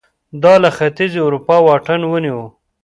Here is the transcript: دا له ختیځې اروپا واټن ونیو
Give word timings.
دا 0.43 0.53
له 0.63 0.69
ختیځې 0.77 1.19
اروپا 1.27 1.55
واټن 1.65 2.01
ونیو 2.05 2.41